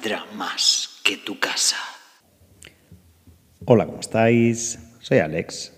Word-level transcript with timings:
Valdrá 0.00 0.24
más 0.34 0.88
que 1.04 1.18
tu 1.18 1.38
casa. 1.38 1.76
Hola, 3.66 3.84
¿cómo 3.84 4.00
estáis? 4.00 4.78
Soy 5.00 5.18
Alex, 5.18 5.74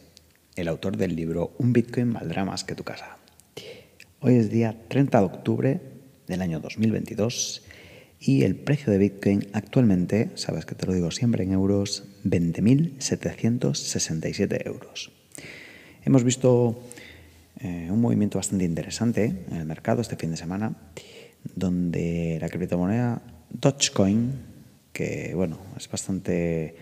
el 0.55 0.69
autor 0.69 0.97
del 0.97 1.17
libro 1.17 1.57
Un 1.59 1.73
Bitcoin 1.73 2.13
valdrá 2.13 2.45
más 2.45 2.63
que 2.63 2.77
tu 2.77 2.85
casa. 2.85 3.17
Hoy 4.21 4.37
es 4.37 4.49
día 4.49 4.81
30 4.87 5.19
de 5.19 5.25
octubre 5.25 5.81
del 6.29 6.41
año 6.41 6.61
2022 6.61 7.65
y 8.21 8.45
el 8.45 8.55
precio 8.55 8.93
de 8.93 8.99
Bitcoin 8.99 9.49
actualmente, 9.55 10.31
sabes 10.37 10.67
que 10.67 10.77
te 10.77 10.87
lo 10.87 10.93
digo 10.93 11.11
siempre 11.11 11.43
en 11.43 11.51
euros, 11.51 12.05
20.767 12.25 14.67
euros. 14.67 15.11
Hemos 16.05 16.23
visto 16.23 16.81
eh, 17.59 17.89
un 17.91 18.01
movimiento 18.01 18.39
bastante 18.39 18.67
interesante 18.67 19.47
en 19.51 19.57
el 19.57 19.65
mercado 19.65 20.01
este 20.01 20.15
fin 20.15 20.31
de 20.31 20.37
semana, 20.37 20.77
donde 21.57 22.39
la 22.41 22.49
criptomoneda 22.49 23.21
Dogecoin, 23.53 24.33
que 24.93 25.33
bueno, 25.35 25.59
es 25.77 25.91
bastante 25.91 26.77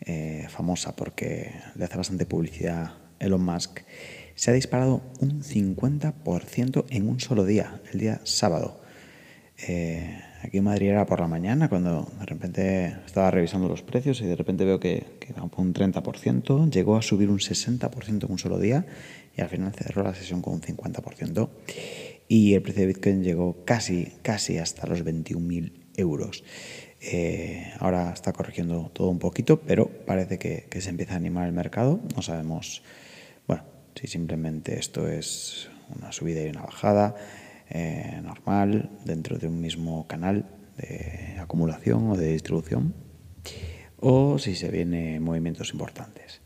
eh, 0.00 0.46
famosa 0.48 0.96
porque 0.96 1.52
le 1.76 1.84
hace 1.84 1.96
bastante 1.96 2.26
publicidad 2.26 2.94
Elon 3.18 3.44
Musk, 3.44 3.80
se 4.34 4.50
ha 4.50 4.54
disparado 4.54 5.02
un 5.20 5.42
50% 5.42 6.84
en 6.88 7.08
un 7.08 7.20
solo 7.20 7.44
día, 7.44 7.80
el 7.92 8.00
día 8.00 8.20
sábado. 8.24 8.80
Eh, 9.68 10.18
aquí 10.42 10.56
en 10.56 10.64
Madrid 10.64 10.88
era 10.88 11.04
por 11.04 11.20
la 11.20 11.28
mañana 11.28 11.68
cuando 11.68 12.10
de 12.18 12.24
repente 12.24 12.96
estaba 13.04 13.30
revisando 13.30 13.68
los 13.68 13.82
precios 13.82 14.22
y 14.22 14.26
de 14.26 14.36
repente 14.36 14.64
veo 14.64 14.80
que, 14.80 15.04
que 15.20 15.34
un 15.38 15.74
30%, 15.74 16.70
llegó 16.70 16.96
a 16.96 17.02
subir 17.02 17.28
un 17.28 17.38
60% 17.38 18.24
en 18.24 18.32
un 18.32 18.38
solo 18.38 18.58
día 18.58 18.86
y 19.36 19.42
al 19.42 19.50
final 19.50 19.74
cerró 19.74 20.02
la 20.02 20.14
sesión 20.14 20.40
con 20.40 20.54
un 20.54 20.62
50%. 20.62 21.50
Y 22.26 22.54
el 22.54 22.62
precio 22.62 22.82
de 22.82 22.86
Bitcoin 22.86 23.22
llegó 23.22 23.64
casi, 23.64 24.12
casi 24.22 24.56
hasta 24.56 24.86
los 24.86 25.04
21.000 25.04 25.79
euros. 26.00 26.44
Eh, 27.00 27.72
ahora 27.78 28.12
está 28.12 28.32
corrigiendo 28.32 28.90
todo 28.92 29.08
un 29.08 29.18
poquito, 29.18 29.60
pero 29.60 29.88
parece 29.88 30.38
que, 30.38 30.80
se 30.80 30.90
empieza 30.90 31.14
a 31.14 31.16
animar 31.16 31.46
el 31.46 31.52
mercado. 31.52 32.00
No 32.14 32.22
sabemos, 32.22 32.82
bueno, 33.46 33.62
si 33.94 34.06
simplemente 34.06 34.78
esto 34.78 35.08
es 35.08 35.70
una 35.96 36.12
subida 36.12 36.42
y 36.42 36.48
una 36.48 36.62
bajada 36.62 37.14
eh, 37.70 38.20
normal 38.22 38.90
dentro 39.04 39.38
de 39.38 39.46
un 39.46 39.60
mismo 39.60 40.06
canal 40.06 40.44
de 40.76 41.36
acumulación 41.38 42.10
o 42.10 42.16
de 42.16 42.32
distribución, 42.32 42.94
o 43.98 44.38
si 44.38 44.54
se 44.54 44.70
vienen 44.70 45.22
movimientos 45.22 45.72
importantes. 45.72 46.40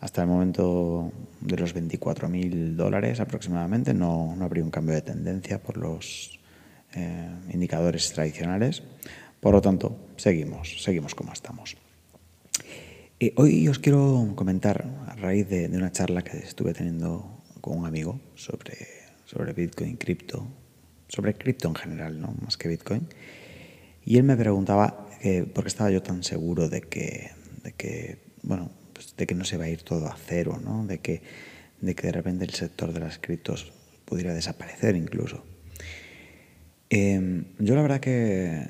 Hasta 0.00 0.22
el 0.22 0.28
momento 0.28 1.12
de 1.40 1.56
los 1.56 1.74
24.000 1.76 2.74
dólares 2.74 3.20
aproximadamente 3.20 3.94
no, 3.94 4.34
no, 4.36 4.44
habría 4.44 4.64
un 4.64 4.70
cambio 4.70 4.94
de 4.94 5.02
tendencia 5.02 5.62
por 5.62 5.76
los 5.76 6.40
eh, 6.94 7.28
indicadores 7.52 8.12
tradicionales. 8.12 8.82
Por 9.40 9.54
lo 9.54 9.60
tanto, 9.60 9.96
seguimos, 10.16 10.82
seguimos 10.82 11.14
como 11.14 11.32
estamos. 11.32 11.76
Eh, 13.20 13.32
hoy 13.36 13.68
os 13.68 13.78
quiero 13.78 14.32
comentar, 14.34 14.84
a 15.06 15.14
raíz 15.16 15.48
de, 15.48 15.66
una 15.68 15.92
charla 15.92 16.22
que 16.22 16.38
estuve 16.38 16.74
teniendo 16.74 17.42
con 17.60 17.78
un 17.78 17.86
amigo 17.86 18.20
sobre, 18.34 18.76
sobre 19.26 19.52
Bitcoin, 19.52 19.96
cripto, 19.96 20.46
sobre 21.08 21.34
cripto 21.34 21.68
en 21.68 21.74
general, 21.74 22.20
¿no? 22.20 22.34
más 22.42 22.56
que 22.56 22.68
Bitcoin, 22.68 23.06
y 24.04 24.16
él 24.16 24.24
me 24.24 24.36
preguntaba 24.36 25.06
por 25.54 25.62
qué 25.62 25.68
estaba 25.68 25.90
yo 25.90 26.02
tan 26.02 26.24
seguro 26.24 26.68
de 26.68 26.80
que, 26.80 27.30
de 27.62 27.72
que 27.72 28.18
bueno, 28.42 28.70
de 29.16 29.26
que 29.26 29.34
no 29.34 29.44
se 29.44 29.56
va 29.56 29.64
a 29.64 29.68
ir 29.68 29.82
todo 29.82 30.06
a 30.06 30.16
cero, 30.16 30.60
¿no? 30.62 30.86
de, 30.86 30.98
que, 30.98 31.22
de 31.80 31.94
que 31.94 32.08
de 32.08 32.12
repente 32.12 32.44
el 32.44 32.54
sector 32.54 32.92
de 32.92 33.00
las 33.00 33.18
criptos 33.18 33.72
pudiera 34.04 34.34
desaparecer 34.34 34.96
incluso. 34.96 35.44
Em, 36.94 37.44
yo 37.58 37.74
la 37.74 37.80
verdad 37.80 38.00
que, 38.00 38.66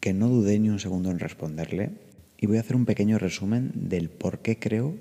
que 0.00 0.12
no 0.12 0.28
dudé 0.28 0.58
ni 0.58 0.68
un 0.68 0.80
segundo 0.80 1.12
en 1.12 1.20
responderle 1.20 1.90
y 2.36 2.46
voy 2.46 2.56
a 2.56 2.60
hacer 2.60 2.74
un 2.74 2.86
pequeño 2.86 3.18
resumen 3.18 3.70
del 3.74 4.10
por 4.10 4.40
qué 4.40 4.58
creo 4.58 4.96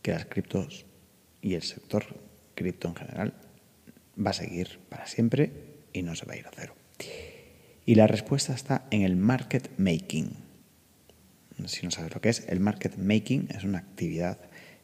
que 0.00 0.12
las 0.12 0.24
criptos 0.24 0.86
y 1.42 1.54
el 1.54 1.62
sector 1.62 2.04
cripto 2.54 2.88
en 2.88 2.94
general 2.94 3.34
va 4.18 4.30
a 4.30 4.32
seguir 4.32 4.78
para 4.88 5.06
siempre 5.06 5.52
y 5.92 6.00
no 6.00 6.14
se 6.14 6.24
va 6.24 6.32
a 6.32 6.36
ir 6.38 6.46
a 6.46 6.52
cero. 6.56 6.74
Y 7.84 7.96
la 7.96 8.06
respuesta 8.06 8.54
está 8.54 8.86
en 8.90 9.02
el 9.02 9.16
market 9.16 9.68
making 9.76 10.30
si 11.68 11.84
no 11.84 11.90
sabes 11.90 12.14
lo 12.14 12.20
que 12.20 12.30
es, 12.30 12.46
el 12.48 12.60
market 12.60 12.96
making 12.96 13.48
es 13.54 13.64
una 13.64 13.78
actividad 13.78 14.38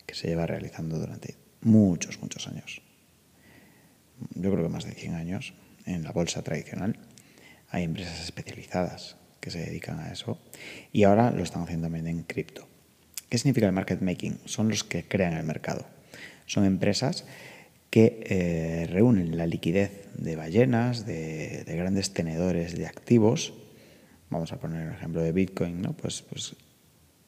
que 0.05 0.15
se 0.15 0.29
lleva 0.29 0.47
realizando 0.47 0.99
durante 0.99 1.37
muchos, 1.63 2.21
muchos 2.21 2.47
años. 2.49 2.83
Yo 4.35 4.51
creo 4.51 4.65
que 4.65 4.69
más 4.69 4.85
de 4.85 4.93
100 4.93 5.15
años 5.15 5.55
en 5.85 6.03
la 6.03 6.13
bolsa 6.13 6.43
tradicional. 6.43 6.99
Hay 7.71 7.85
empresas 7.85 8.21
especializadas 8.21 9.17
que 9.41 9.51
se 9.51 9.59
dedican 9.59 10.01
a 10.01 10.13
eso 10.13 10.39
y 10.93 11.05
ahora 11.05 11.31
lo 11.31 11.43
están 11.43 11.63
haciendo 11.63 11.87
también 11.87 12.07
en 12.07 12.23
cripto. 12.23 12.67
¿Qué 13.29 13.39
significa 13.39 13.67
el 13.67 13.73
market 13.73 14.01
making? 14.01 14.39
Son 14.45 14.69
los 14.69 14.85
que 14.85 15.05
crean 15.05 15.35
el 15.35 15.45
mercado. 15.45 15.87
Son 16.47 16.65
empresas 16.65 17.25
que 17.91 18.21
eh, 18.25 18.87
reúnen 18.91 19.37
la 19.37 19.47
liquidez 19.47 20.09
de 20.17 20.37
ballenas, 20.37 21.07
de, 21.07 21.65
de, 21.65 21.77
grandes 21.77 22.13
tenedores 22.13 22.77
de 22.77 22.87
activos. 22.87 23.55
Vamos 24.31 24.53
a 24.53 24.61
poner 24.61 24.87
el 24.87 24.93
ejemplo 24.93 25.23
de 25.23 25.33
Bitcoin, 25.33 25.83
¿no? 25.83 25.93
Pues, 25.97 26.23
pues 26.23 26.57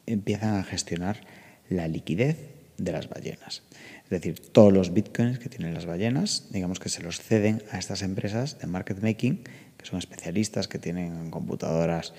empiezan 0.07 0.57
a 0.57 0.65
gestionar 0.65 1.21
la 1.69 1.89
liquidez 1.89 2.37
de 2.79 2.93
las 2.93 3.09
ballenas. 3.09 3.63
Es 4.05 4.11
decir, 4.11 4.41
todos 4.41 4.73
los 4.73 4.95
bitcoins 4.95 5.39
que 5.39 5.49
tienen 5.49 5.75
las 5.75 5.85
ballenas, 5.85 6.49
digamos 6.51 6.79
que 6.81 6.89
se 6.89 7.03
los 7.03 7.21
ceden 7.21 7.63
a 7.71 7.79
estas 7.79 8.03
empresas 8.03 8.59
de 8.59 8.67
market 8.67 9.03
making, 9.03 9.43
que 9.79 9.87
son 9.87 9.99
especialistas, 9.99 10.69
que 10.69 10.79
tienen 10.79 11.31
computadoras, 11.31 12.13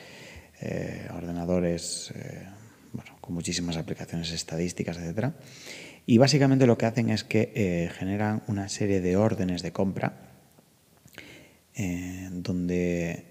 eh, 0.62 1.08
ordenadores, 1.14 2.12
eh, 2.16 2.46
bueno, 2.92 3.12
con 3.22 3.34
muchísimas 3.34 3.78
aplicaciones 3.78 4.32
estadísticas, 4.32 4.98
etc. 4.98 5.34
Y 6.06 6.18
básicamente 6.18 6.66
lo 6.66 6.78
que 6.78 6.86
hacen 6.86 7.10
es 7.10 7.24
que 7.24 7.52
eh, 7.56 7.92
generan 7.98 8.42
una 8.48 8.68
serie 8.68 9.02
de 9.02 9.16
órdenes 9.18 9.62
de 9.62 9.72
compra 9.72 10.26
donde 12.32 13.24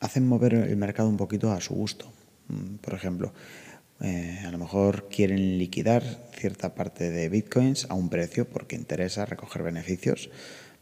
hacen 0.00 0.28
mover 0.28 0.52
el 0.52 0.76
mercado 0.76 1.08
un 1.08 1.16
poquito 1.16 1.50
a 1.50 1.62
su 1.62 1.74
gusto. 1.74 2.12
Mm, 2.48 2.74
por 2.74 2.92
ejemplo, 2.92 3.32
a 4.00 4.50
lo 4.50 4.58
mejor 4.58 5.08
quieren 5.08 5.56
liquidar 5.56 6.02
cierta 6.36 6.74
parte 6.74 7.10
de 7.10 7.30
bitcoins 7.30 7.86
a 7.88 7.94
un 7.94 8.10
precio 8.10 8.46
porque 8.46 8.76
interesa 8.76 9.24
recoger 9.24 9.62
beneficios, 9.62 10.28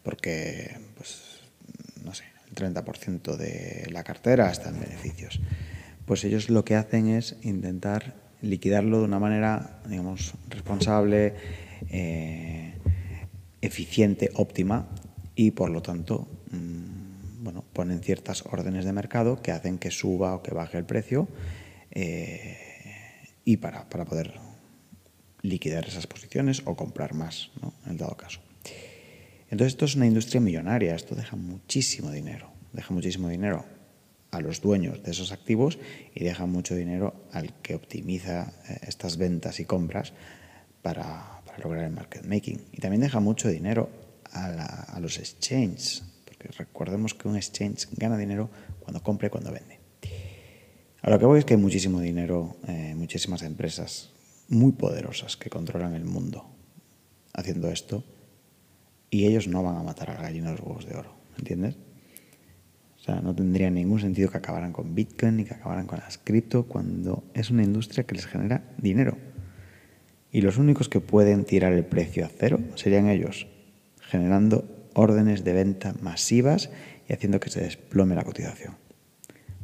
porque, 0.02 0.76
pues, 0.96 1.35
el 2.48 2.54
30% 2.54 3.36
de 3.36 3.88
la 3.90 4.04
cartera 4.04 4.50
está 4.50 4.70
en 4.70 4.80
beneficios. 4.80 5.40
Pues 6.04 6.24
ellos 6.24 6.50
lo 6.50 6.64
que 6.64 6.76
hacen 6.76 7.08
es 7.08 7.36
intentar 7.42 8.14
liquidarlo 8.42 8.98
de 8.98 9.04
una 9.04 9.18
manera, 9.18 9.80
digamos, 9.88 10.34
responsable, 10.48 11.34
eh, 11.90 12.74
eficiente, 13.60 14.30
óptima 14.34 14.86
y 15.34 15.50
por 15.50 15.70
lo 15.70 15.82
tanto, 15.82 16.28
mm, 16.50 17.44
bueno, 17.44 17.64
ponen 17.72 18.00
ciertas 18.00 18.44
órdenes 18.46 18.84
de 18.84 18.92
mercado 18.92 19.42
que 19.42 19.52
hacen 19.52 19.78
que 19.78 19.90
suba 19.90 20.34
o 20.34 20.42
que 20.42 20.54
baje 20.54 20.78
el 20.78 20.84
precio 20.84 21.28
eh, 21.90 22.56
y 23.44 23.58
para, 23.58 23.88
para, 23.88 24.04
poder 24.04 24.34
liquidar 25.42 25.86
esas 25.86 26.06
posiciones 26.06 26.62
o 26.64 26.76
comprar 26.76 27.14
más, 27.14 27.50
¿no? 27.62 27.72
en 27.84 27.92
el 27.92 27.98
dado 27.98 28.16
caso. 28.16 28.45
Entonces 29.50 29.74
esto 29.74 29.84
es 29.84 29.94
una 29.94 30.06
industria 30.06 30.40
millonaria, 30.40 30.94
esto 30.94 31.14
deja 31.14 31.36
muchísimo 31.36 32.10
dinero, 32.10 32.50
deja 32.72 32.92
muchísimo 32.92 33.28
dinero 33.28 33.64
a 34.32 34.40
los 34.40 34.60
dueños 34.60 35.02
de 35.02 35.12
esos 35.12 35.32
activos 35.32 35.78
y 36.14 36.24
deja 36.24 36.46
mucho 36.46 36.74
dinero 36.74 37.14
al 37.32 37.54
que 37.62 37.74
optimiza 37.74 38.52
eh, 38.68 38.78
estas 38.88 39.16
ventas 39.16 39.60
y 39.60 39.64
compras 39.64 40.12
para, 40.82 41.42
lograr 41.62 41.84
el 41.84 41.92
market 41.92 42.26
making. 42.26 42.60
Y 42.72 42.82
también 42.82 43.00
deja 43.00 43.18
mucho 43.18 43.48
dinero 43.48 43.88
a, 44.32 44.48
la, 44.48 44.64
a 44.64 45.00
los 45.00 45.18
exchanges, 45.18 46.04
porque 46.26 46.48
recordemos 46.48 47.14
que 47.14 47.28
un 47.28 47.36
exchange 47.36 47.88
gana 47.92 48.18
dinero 48.18 48.50
cuando 48.80 49.02
compra 49.02 49.28
y 49.28 49.30
cuando 49.30 49.52
vende. 49.52 49.80
A 51.00 51.08
lo 51.10 51.18
que 51.18 51.24
voy 51.24 51.38
es 51.38 51.44
que 51.44 51.54
hay 51.54 51.60
muchísimo 51.60 52.00
dinero, 52.00 52.56
eh, 52.66 52.94
muchísimas 52.94 53.42
empresas 53.42 54.10
muy 54.48 54.72
poderosas 54.72 55.36
que 55.36 55.48
controlan 55.48 55.94
el 55.94 56.04
mundo 56.04 56.44
haciendo 57.32 57.70
esto 57.70 58.04
y 59.10 59.26
ellos 59.26 59.48
no 59.48 59.62
van 59.62 59.76
a 59.76 59.82
matar 59.82 60.10
al 60.10 60.22
gallina 60.22 60.50
de 60.50 60.56
los 60.56 60.66
huevos 60.66 60.86
de 60.86 60.96
oro, 60.96 61.12
¿entiendes? 61.38 61.76
O 62.96 63.02
sea, 63.02 63.20
no 63.20 63.34
tendría 63.34 63.70
ningún 63.70 64.00
sentido 64.00 64.30
que 64.30 64.38
acabaran 64.38 64.72
con 64.72 64.94
Bitcoin 64.94 65.36
ni 65.36 65.44
que 65.44 65.54
acabaran 65.54 65.86
con 65.86 65.98
las 66.00 66.18
cripto 66.18 66.64
cuando 66.64 67.24
es 67.34 67.50
una 67.50 67.62
industria 67.62 68.04
que 68.04 68.14
les 68.14 68.26
genera 68.26 68.64
dinero. 68.78 69.16
Y 70.32 70.40
los 70.40 70.58
únicos 70.58 70.88
que 70.88 71.00
pueden 71.00 71.44
tirar 71.44 71.72
el 71.72 71.84
precio 71.84 72.26
a 72.26 72.28
cero 72.28 72.58
serían 72.74 73.08
ellos, 73.08 73.46
generando 74.00 74.64
órdenes 74.94 75.44
de 75.44 75.52
venta 75.52 75.94
masivas 76.00 76.70
y 77.08 77.12
haciendo 77.12 77.38
que 77.38 77.50
se 77.50 77.60
desplome 77.60 78.16
la 78.16 78.24
cotización. 78.24 78.74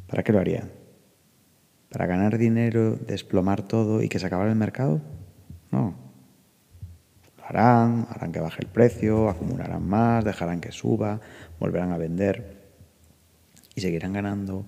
¿Para 0.07 0.23
qué 0.23 0.31
lo 0.31 0.39
harían? 0.39 0.83
para 1.93 2.07
ganar 2.07 2.39
dinero, 2.39 2.95
desplomar 2.95 3.61
todo 3.61 4.01
y 4.01 4.09
que 4.09 4.17
se 4.17 4.25
acabara 4.25 4.49
el 4.49 4.57
mercado? 4.57 4.99
No. 5.71 5.93
Lo 7.53 7.59
harán, 7.59 8.07
harán 8.09 8.31
que 8.31 8.39
baje 8.39 8.63
el 8.63 8.67
precio, 8.67 9.29
acumularán 9.29 9.87
más, 9.87 10.25
dejarán 10.25 10.59
que 10.59 10.71
suba, 10.71 11.21
volverán 11.59 11.91
a 11.91 11.97
vender. 11.97 12.63
y 13.75 13.81
seguirán 13.81 14.13
ganando 14.13 14.65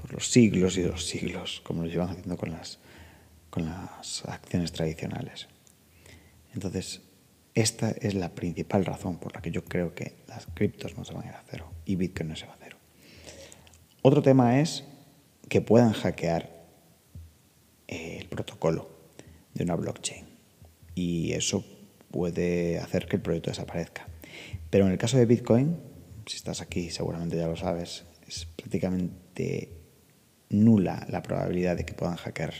por 0.00 0.12
los 0.12 0.30
siglos 0.30 0.76
y 0.78 0.82
los 0.82 1.06
siglos, 1.06 1.60
como 1.64 1.82
lo 1.82 1.88
llevan 1.88 2.10
haciendo 2.10 2.36
con 2.36 2.50
las, 2.50 2.78
con 3.50 3.66
las 3.66 4.24
acciones 4.26 4.72
tradicionales. 4.72 5.48
Entonces, 6.54 7.02
esta 7.54 7.90
es 7.90 8.14
la 8.14 8.30
principal 8.30 8.84
razón 8.84 9.18
por 9.18 9.34
la 9.34 9.42
que 9.42 9.50
yo 9.50 9.64
creo 9.64 9.94
que 9.94 10.16
las 10.28 10.46
criptos 10.54 10.96
no 10.96 11.04
se 11.04 11.12
van 11.14 11.24
a 11.24 11.28
ir 11.28 11.34
a 11.34 11.44
cero 11.50 11.70
y 11.84 11.96
Bitcoin 11.96 12.28
no 12.28 12.36
se 12.36 12.46
va 12.46 12.54
a 12.54 12.58
cero. 12.58 12.76
Otro 14.02 14.22
tema 14.22 14.60
es 14.60 14.84
que 15.48 15.60
puedan 15.60 15.92
hackear 15.92 16.50
eh, 17.88 18.18
el 18.20 18.28
protocolo 18.28 18.90
de 19.54 19.64
una 19.64 19.76
blockchain 19.76 20.26
y 20.94 21.32
eso 21.32 21.75
puede 22.10 22.78
hacer 22.78 23.06
que 23.06 23.16
el 23.16 23.22
proyecto 23.22 23.50
desaparezca. 23.50 24.08
Pero 24.70 24.86
en 24.86 24.92
el 24.92 24.98
caso 24.98 25.16
de 25.16 25.26
Bitcoin, 25.26 25.76
si 26.26 26.36
estás 26.36 26.60
aquí 26.60 26.90
seguramente 26.90 27.36
ya 27.36 27.46
lo 27.46 27.56
sabes, 27.56 28.04
es 28.26 28.46
prácticamente 28.56 29.70
nula 30.48 31.06
la 31.08 31.22
probabilidad 31.22 31.76
de 31.76 31.84
que 31.84 31.94
puedan 31.94 32.16
hackear 32.16 32.54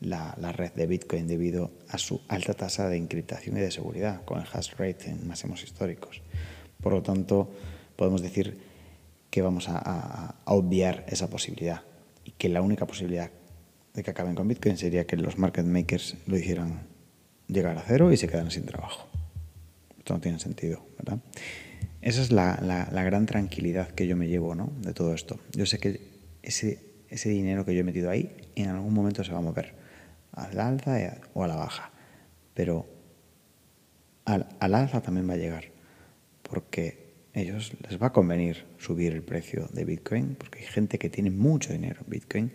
la, 0.00 0.52
red 0.52 0.72
de 0.72 0.86
Bitcoin 0.86 1.26
debido 1.26 1.70
a 1.88 1.98
su 1.98 2.20
alta 2.28 2.54
tasa 2.54 2.88
de 2.88 2.96
encriptación 2.96 3.56
y 3.56 3.60
de 3.60 3.70
seguridad, 3.70 4.24
con 4.24 4.40
el 4.40 4.46
hash 4.52 4.72
rate 4.76 5.10
en 5.10 5.26
máximos 5.28 5.62
históricos. 5.62 6.22
Por 6.82 6.92
lo 6.92 7.02
tanto, 7.02 7.50
podemos 7.96 8.22
decir 8.22 8.58
que 9.30 9.42
vamos 9.42 9.66
a, 9.68 10.34
obviar 10.44 11.06
esa 11.08 11.30
posibilidad 11.30 11.82
y 12.24 12.32
que 12.32 12.48
la 12.48 12.62
única 12.62 12.86
posibilidad 12.86 13.30
de 13.94 14.02
que 14.02 14.10
acaben 14.10 14.34
con 14.34 14.48
Bitcoin 14.48 14.76
sería 14.76 15.06
que 15.06 15.16
los 15.16 15.38
market 15.38 15.64
makers 15.64 16.16
lo 16.26 16.36
hicieran 16.36 16.91
llegar 17.52 17.76
a 17.76 17.82
cero 17.82 18.12
y 18.12 18.16
se 18.16 18.28
quedaran 18.28 18.50
sin 18.50 18.64
trabajo. 18.64 19.08
Esto 19.98 20.14
no 20.14 20.20
tiene 20.20 20.38
sentido, 20.38 20.84
¿verdad? 20.98 21.18
Esa 22.00 22.20
es 22.20 22.32
la, 22.32 22.58
la, 22.60 23.04
gran 23.04 23.26
tranquilidad 23.26 23.88
que 23.88 24.08
yo 24.08 24.16
me 24.16 24.26
llevo 24.26 24.56
¿no? 24.56 24.72
de 24.80 24.92
todo 24.92 25.14
esto. 25.14 25.38
Yo 25.52 25.66
sé 25.66 25.78
que 25.78 26.00
ese, 26.42 26.80
ese 27.08 27.28
dinero 27.28 27.64
que 27.64 27.74
yo 27.74 27.80
he 27.80 27.84
metido 27.84 28.10
ahí 28.10 28.34
en 28.56 28.68
algún 28.70 28.92
momento 28.92 29.22
se 29.22 29.32
va 29.32 29.38
a 29.38 29.42
mover 29.42 29.74
al 30.32 30.58
alza 30.58 30.96
o 31.34 31.44
a 31.44 31.48
la 31.48 31.54
baja. 31.54 31.92
Pero 32.54 32.86
al, 34.24 34.46
alza 34.58 35.00
también 35.00 35.28
va 35.28 35.34
a 35.34 35.36
llegar, 35.36 35.64
porque 36.42 37.12
ellos 37.34 37.72
les 37.88 38.00
va 38.00 38.08
a 38.08 38.12
convenir 38.12 38.64
subir 38.78 39.12
el 39.12 39.22
precio 39.22 39.68
de 39.72 39.84
Bitcoin, 39.84 40.34
porque 40.34 40.60
hay 40.60 40.66
gente 40.66 40.98
que 40.98 41.08
tiene 41.08 41.30
mucho 41.30 41.72
dinero 41.72 42.00
en 42.04 42.10
Bitcoin 42.10 42.52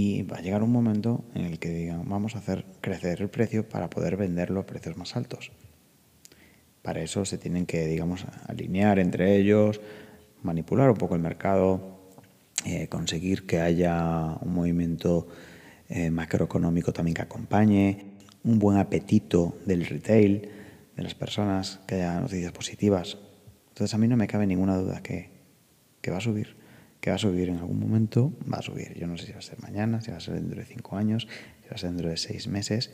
y 0.00 0.22
va 0.22 0.38
a 0.38 0.40
llegar 0.40 0.62
un 0.62 0.72
momento 0.72 1.24
en 1.34 1.44
el 1.44 1.58
que 1.58 1.68
digan, 1.68 2.08
vamos 2.08 2.34
a 2.34 2.38
hacer 2.38 2.64
crecer 2.80 3.20
el 3.20 3.28
precio 3.28 3.68
para 3.68 3.90
poder 3.90 4.16
venderlo 4.16 4.60
a 4.60 4.66
precios 4.66 4.96
más 4.96 5.14
altos. 5.14 5.52
Para 6.80 7.02
eso 7.02 7.26
se 7.26 7.36
tienen 7.36 7.66
que, 7.66 7.86
digamos, 7.86 8.24
alinear 8.46 8.98
entre 8.98 9.36
ellos, 9.36 9.80
manipular 10.42 10.88
un 10.88 10.96
poco 10.96 11.16
el 11.16 11.20
mercado, 11.20 12.00
eh, 12.64 12.88
conseguir 12.88 13.46
que 13.46 13.60
haya 13.60 14.38
un 14.40 14.54
movimiento 14.54 15.28
eh, 15.90 16.10
macroeconómico 16.10 16.94
también 16.94 17.14
que 17.14 17.22
acompañe, 17.22 18.16
un 18.42 18.58
buen 18.58 18.78
apetito 18.78 19.58
del 19.66 19.84
retail, 19.84 20.48
de 20.96 21.02
las 21.02 21.14
personas, 21.14 21.80
que 21.86 21.96
haya 21.96 22.20
noticias 22.20 22.52
positivas. 22.52 23.18
Entonces 23.68 23.94
a 23.94 23.98
mí 23.98 24.08
no 24.08 24.16
me 24.16 24.26
cabe 24.26 24.46
ninguna 24.46 24.78
duda 24.78 25.02
que, 25.02 25.28
que 26.00 26.10
va 26.10 26.16
a 26.16 26.22
subir, 26.22 26.56
que 27.00 27.10
va 27.10 27.16
a 27.16 27.18
subir 27.18 27.48
en 27.48 27.56
algún 27.56 27.80
momento, 27.80 28.32
va 28.52 28.58
a 28.58 28.62
subir. 28.62 28.94
Yo 28.98 29.06
no 29.06 29.16
sé 29.16 29.26
si 29.26 29.32
va 29.32 29.38
a 29.38 29.42
ser 29.42 29.60
mañana, 29.60 30.00
si 30.00 30.10
va 30.10 30.18
a 30.18 30.20
ser 30.20 30.34
dentro 30.34 30.58
de 30.58 30.66
cinco 30.66 30.96
años, 30.96 31.26
si 31.62 31.68
va 31.68 31.74
a 31.74 31.78
ser 31.78 31.90
dentro 31.90 32.08
de 32.08 32.16
seis 32.16 32.46
meses. 32.46 32.90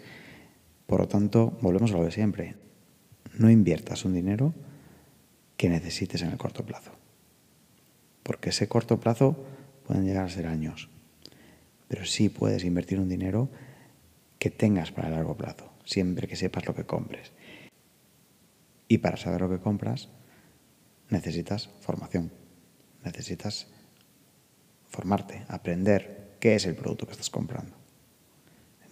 Por 0.86 1.00
lo 1.00 1.08
tanto, 1.08 1.58
volvemos 1.60 1.92
a 1.92 1.96
lo 1.96 2.04
de 2.04 2.12
siempre. 2.12 2.54
No 3.38 3.50
inviertas 3.50 4.04
un 4.04 4.14
dinero 4.14 4.54
que 5.56 5.68
necesites 5.68 6.22
en 6.22 6.30
el 6.30 6.38
corto 6.38 6.64
plazo. 6.64 6.92
Porque 8.22 8.50
ese 8.50 8.68
corto 8.68 9.00
plazo 9.00 9.44
pueden 9.86 10.04
llegar 10.04 10.24
a 10.24 10.28
ser 10.28 10.46
años 10.46 10.88
pero 11.88 12.04
sí 12.04 12.28
puedes 12.28 12.64
invertir 12.64 13.00
un 13.00 13.08
dinero 13.08 13.48
que 14.38 14.50
tengas 14.50 14.92
para 14.92 15.08
el 15.08 15.14
largo 15.14 15.36
plazo, 15.36 15.72
siempre 15.84 16.28
que 16.28 16.36
sepas 16.36 16.66
lo 16.66 16.74
que 16.74 16.84
compres. 16.84 17.32
Y 18.88 18.98
para 18.98 19.16
saber 19.16 19.40
lo 19.40 19.50
que 19.50 19.60
compras, 19.60 20.08
necesitas 21.10 21.68
formación, 21.80 22.32
necesitas 23.04 23.68
formarte, 24.88 25.44
aprender 25.48 26.36
qué 26.40 26.54
es 26.54 26.66
el 26.66 26.74
producto 26.74 27.06
que 27.06 27.12
estás 27.12 27.30
comprando. 27.30 27.76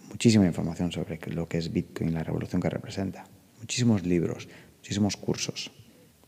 Muchísima 0.09 0.45
información 0.45 0.91
sobre 0.91 1.19
lo 1.33 1.47
que 1.47 1.57
es 1.57 1.71
Bitcoin, 1.71 2.13
la 2.13 2.23
revolución 2.23 2.61
que 2.61 2.69
representa. 2.69 3.25
Muchísimos 3.59 4.05
libros, 4.05 4.47
muchísimos 4.77 5.17
cursos. 5.17 5.71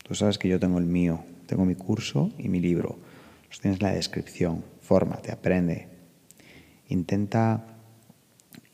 Tú 0.02 0.14
sabes 0.14 0.38
que 0.38 0.48
yo 0.48 0.58
tengo 0.58 0.78
el 0.78 0.86
mío, 0.86 1.24
tengo 1.46 1.64
mi 1.64 1.74
curso 1.74 2.30
y 2.38 2.48
mi 2.48 2.60
libro. 2.60 2.98
Los 3.48 3.60
tienes 3.60 3.80
en 3.80 3.86
la 3.86 3.94
descripción. 3.94 4.64
Fórmate, 4.80 5.32
aprende, 5.32 5.88
Intenta 6.88 7.66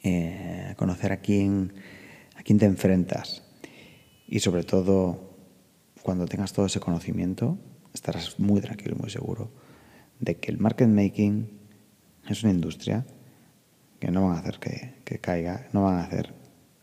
eh, 0.02 0.74
conocer 0.76 1.12
a 1.12 1.16
quién, 1.16 1.72
a 2.36 2.42
quién 2.42 2.58
te 2.58 2.66
enfrentas 2.66 3.42
y 4.28 4.38
sobre 4.38 4.62
todo 4.62 5.34
cuando 6.02 6.26
tengas 6.26 6.52
todo 6.52 6.66
ese 6.66 6.78
conocimiento 6.78 7.58
estarás 7.92 8.38
muy 8.38 8.60
tranquilo 8.60 8.96
muy 8.96 9.10
seguro 9.10 9.50
de 10.24 10.36
que 10.36 10.50
el 10.50 10.58
market 10.58 10.88
making 10.88 11.50
es 12.28 12.42
una 12.42 12.52
industria 12.52 13.04
que 14.00 14.10
no 14.10 14.26
van 14.26 14.36
a 14.36 14.40
hacer 14.40 14.58
que, 14.58 14.94
que 15.04 15.18
caiga, 15.18 15.68
no 15.72 15.84
van 15.84 15.96
a 15.96 16.04
hacer, 16.04 16.34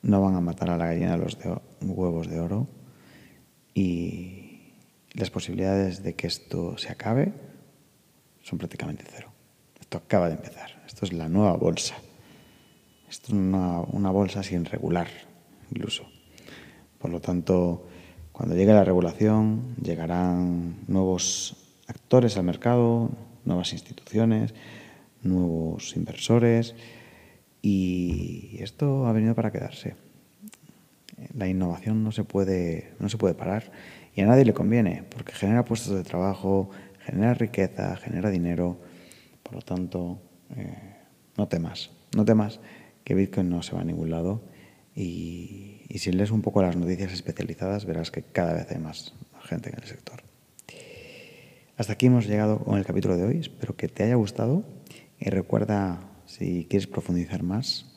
no 0.04 0.22
van 0.22 0.36
a 0.36 0.42
matar 0.42 0.70
a 0.70 0.78
la 0.78 0.86
gallina 0.86 1.18
los 1.18 1.38
huevos 1.82 2.28
de 2.28 2.40
oro 2.40 2.68
y 3.74 4.74
las 5.14 5.30
posibilidades 5.30 6.04
de 6.04 6.14
que 6.14 6.28
esto 6.28 6.78
se 6.78 6.92
acabe 6.92 7.34
son 8.42 8.60
prácticamente 8.60 9.04
cero. 9.10 9.32
Esto 9.80 9.98
acaba 9.98 10.28
de 10.28 10.36
empezar. 10.36 10.84
Esto 10.86 11.06
es 11.06 11.14
la 11.14 11.28
nueva 11.28 11.54
bolsa. 11.54 11.96
Esto 13.10 13.28
es 13.28 13.34
una, 13.34 14.12
bolsa 14.12 14.42
sin 14.42 14.66
regular, 14.66 15.08
incluso. 15.70 16.06
Por 16.98 17.12
lo 17.12 17.20
tanto, 17.20 17.88
cuando 18.32 18.56
llegue 18.56 18.74
la 18.74 18.86
regulación, 18.86 19.76
llegarán 19.82 20.78
nuevos 20.88 21.58
actores 21.88 22.38
al 22.38 22.44
mercado, 22.44 23.10
nuevas 23.46 23.74
instituciones, 23.74 24.54
nuevos 25.24 25.96
inversores 25.96 26.76
y 27.62 28.58
esto 28.62 29.06
ha 29.06 29.12
venido 29.12 29.36
para 29.36 29.52
quedarse. 29.52 29.96
La 31.36 31.48
innovación 31.48 32.04
no 32.04 32.12
se 32.12 32.24
puede, 32.24 32.94
no 33.00 33.10
se 33.10 33.18
puede 33.18 33.36
parar 33.36 33.72
y 34.16 34.22
a 34.22 34.26
nadie 34.26 34.46
le 34.46 34.54
conviene 34.54 35.04
porque 35.10 35.34
genera 35.34 35.66
puestos 35.66 35.96
de 35.96 36.04
trabajo, 36.04 36.70
genera 37.00 37.34
riqueza, 37.34 37.96
genera 37.98 38.30
dinero. 38.30 38.80
Por 39.44 39.54
lo 39.56 39.62
tanto, 39.62 40.20
eh, 40.56 40.96
no 41.38 41.48
temas, 41.48 41.92
no 42.16 42.26
temas 42.26 42.60
que 43.04 43.16
Bitcoin 43.16 43.50
no 43.50 43.62
se 43.64 43.76
va 43.76 43.82
a 43.82 43.86
ningún 43.86 44.10
lado 44.10 44.42
y, 44.96 45.82
y, 45.88 46.00
si 46.00 46.12
lees 46.12 46.32
un 46.32 46.42
poco 46.42 46.62
las 46.62 46.76
noticias 46.76 47.14
especializadas 47.14 47.86
verás 47.86 48.12
que 48.12 48.24
cada 48.24 48.54
vez 48.54 48.70
hay 48.72 48.80
más 48.80 49.14
gente 49.44 49.70
en 49.70 49.76
el 49.76 49.88
sector. 49.88 50.31
Hasta 51.82 51.94
aquí 51.94 52.06
hemos 52.06 52.28
llegado 52.28 52.60
con 52.60 52.78
el 52.78 52.86
capítulo 52.86 53.18
de 53.18 53.24
hoy, 53.24 53.38
espero 53.40 53.76
que 53.76 53.88
te 53.88 54.04
haya 54.04 54.14
gustado 54.14 54.64
y 55.18 55.32
recuerda 55.32 56.00
si 56.28 56.68
quieres 56.70 56.86
profundizar 56.86 57.42
más 57.42 57.96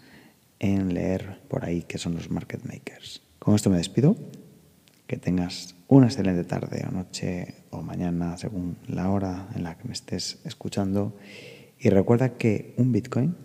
en 0.58 0.94
leer 0.94 1.42
por 1.50 1.66
ahí 1.66 1.82
qué 1.82 1.98
son 1.98 2.14
los 2.14 2.30
market 2.30 2.64
makers. 2.64 3.20
Con 3.38 3.54
esto 3.54 3.68
me 3.68 3.76
despido, 3.76 4.16
que 5.06 5.18
tengas 5.18 5.76
una 5.86 6.06
excelente 6.06 6.44
tarde 6.44 6.82
o 6.88 6.92
noche 6.92 7.56
o 7.68 7.82
mañana 7.82 8.38
según 8.38 8.78
la 8.88 9.10
hora 9.10 9.50
en 9.54 9.64
la 9.64 9.76
que 9.76 9.84
me 9.86 9.92
estés 9.92 10.40
escuchando 10.46 11.18
y 11.78 11.90
recuerda 11.90 12.38
que 12.38 12.74
un 12.78 12.90
Bitcoin 12.90 13.36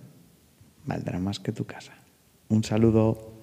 valdrá 0.85 1.19
más 1.19 1.41
que 1.41 1.51
tu 1.51 1.65
casa. 1.65 1.95
Un 2.47 2.63
saludo. 2.63 3.38